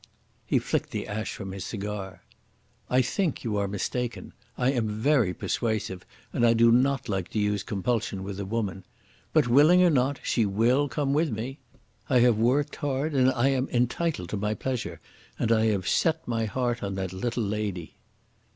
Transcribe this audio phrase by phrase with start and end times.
[0.47, 2.23] He flicked the ash from his cigar.
[2.89, 4.33] "I think you are mistaken.
[4.57, 8.83] I am very persuasive, and I do not like to use compulsion with a woman.
[9.31, 11.59] But, willing or not, she will come with me.
[12.09, 14.99] I have worked hard and I am entitled to my pleasure,
[15.37, 17.93] and I have set my heart on that little lady."